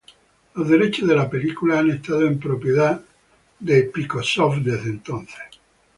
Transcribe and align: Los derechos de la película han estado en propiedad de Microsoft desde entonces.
Los 0.55 0.67
derechos 0.67 1.07
de 1.07 1.15
la 1.15 1.29
película 1.29 1.77
han 1.77 1.91
estado 1.91 2.25
en 2.25 2.39
propiedad 2.39 2.99
de 3.59 3.91
Microsoft 3.95 4.55
desde 4.63 4.89
entonces. 4.89 5.37